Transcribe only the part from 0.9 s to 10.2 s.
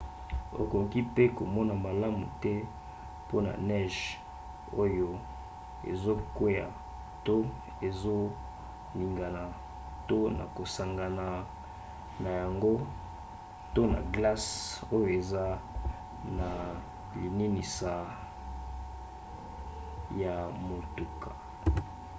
mpe komona malamu te mpona neige oyo ezokwea to ezoningana to